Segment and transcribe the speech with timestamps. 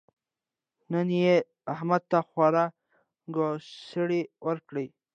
[0.91, 1.35] نن يې
[1.73, 2.65] احمد ته خورا
[3.35, 4.87] ګوسړې ورکړې.